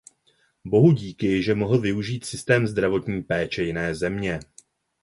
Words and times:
Bohudíky, 0.65 1.43
že 1.43 1.55
mohl 1.55 1.79
využít 1.79 2.25
systém 2.25 2.67
zdravotní 2.67 3.21
péče 3.23 3.63
jiné 3.63 3.95
země. 3.95 4.39